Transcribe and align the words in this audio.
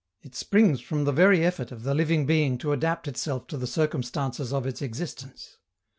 It 0.23 0.33
springs 0.33 0.81
from 0.81 1.03
the 1.03 1.11
very 1.11 1.45
effort 1.45 1.71
of 1.71 1.83
the 1.83 1.93
living 1.93 2.25
being 2.25 2.57
to 2.57 2.71
adapt 2.71 3.07
itself 3.07 3.45
to 3.49 3.55
the 3.55 3.67
circumstances 3.67 4.51
of 4.51 4.65
its 4.65 4.81
existence. 4.81 5.59